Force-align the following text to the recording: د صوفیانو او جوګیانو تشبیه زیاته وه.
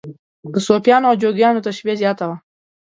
د 0.53 0.55
صوفیانو 0.67 1.05
او 1.09 1.19
جوګیانو 1.21 1.63
تشبیه 1.67 1.95
زیاته 2.01 2.23
وه. 2.29 2.35